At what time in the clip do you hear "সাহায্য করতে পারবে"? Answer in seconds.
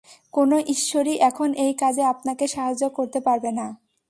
2.47-3.51